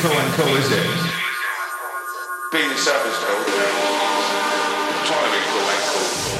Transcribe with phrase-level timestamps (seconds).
[0.00, 0.86] Co and Co is it?
[2.50, 3.44] Being yourself is cool.
[5.04, 6.39] Trying to be cool and cool.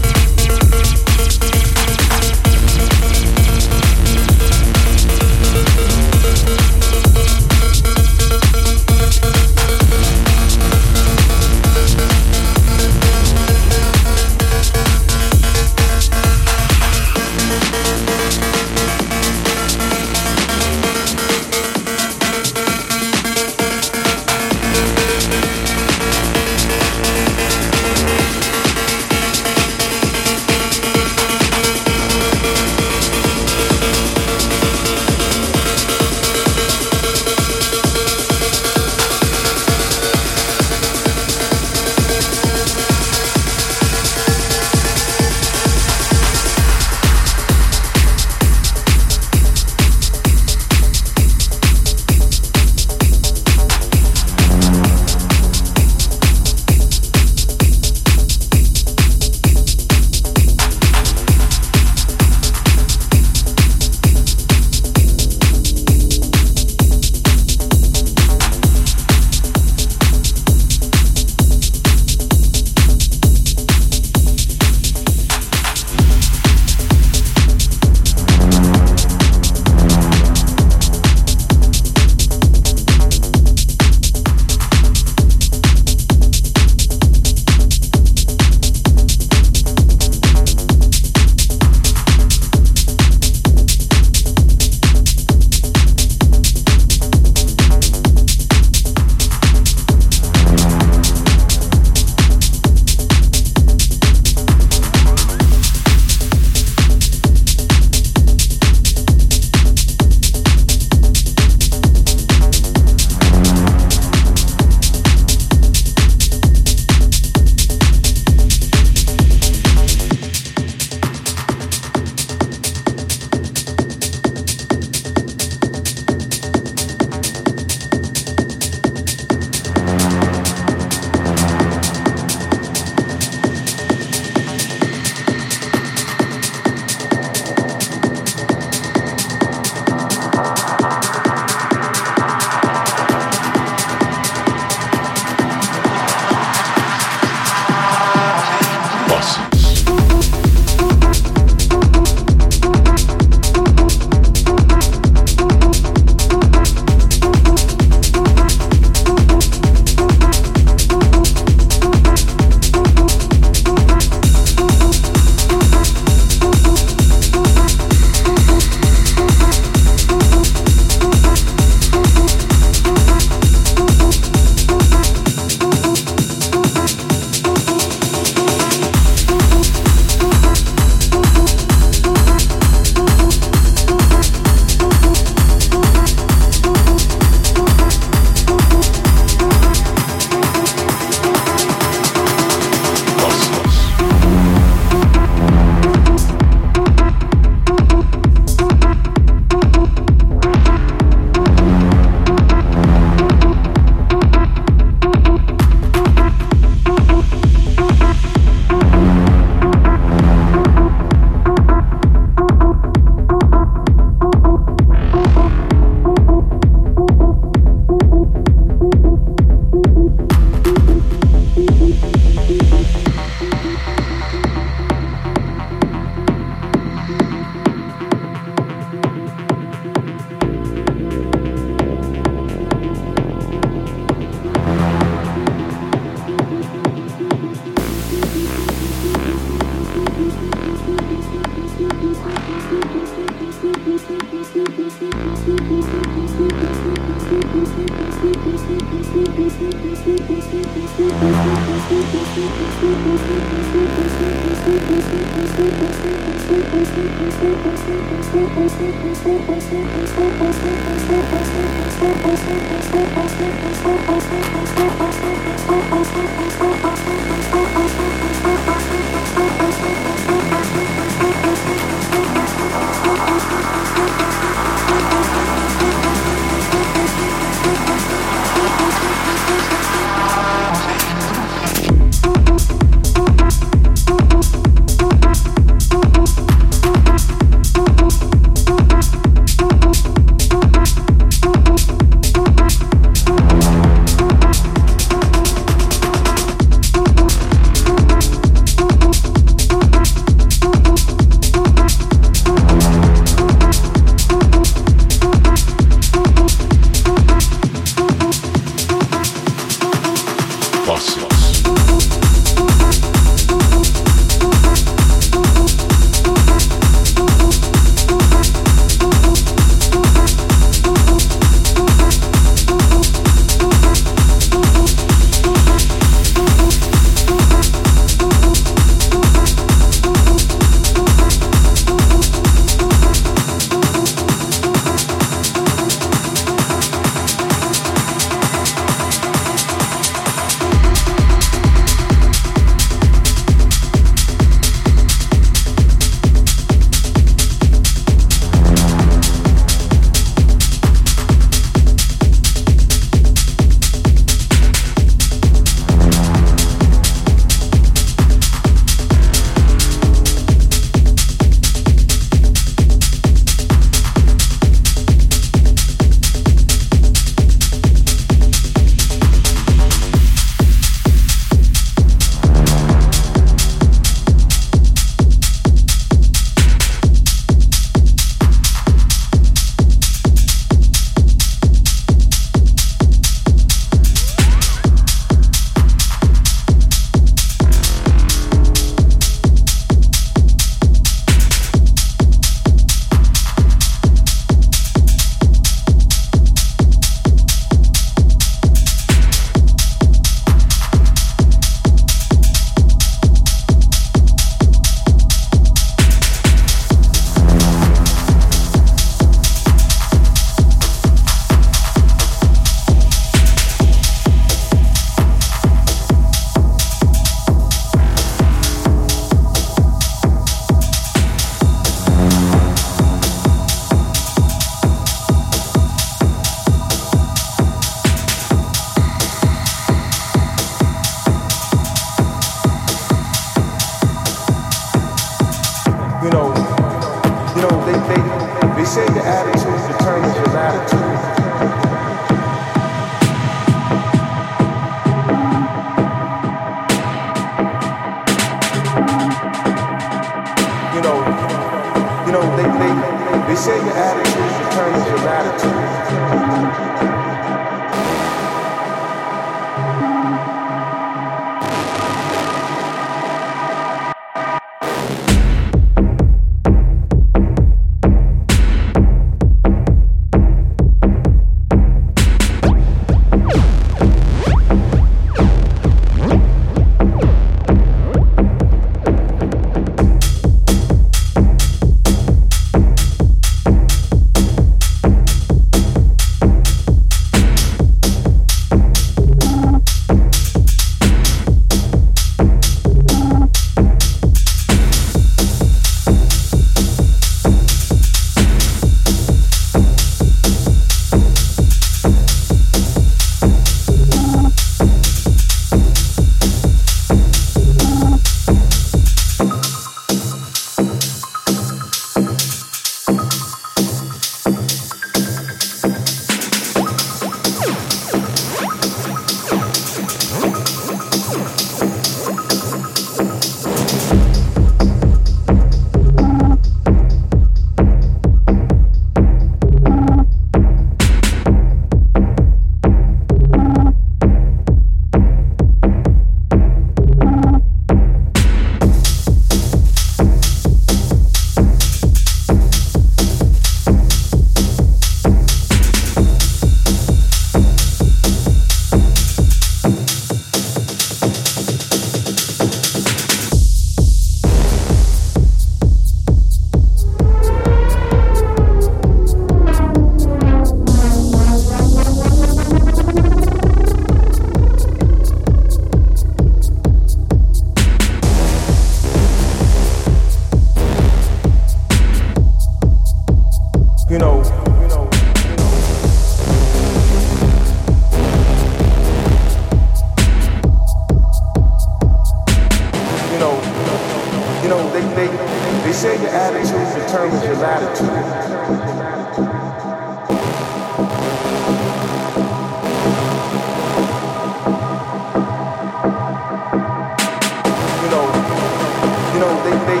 [599.34, 600.00] you know, they, they,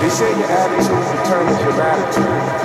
[0.00, 2.60] they say your attitude determines your attitude.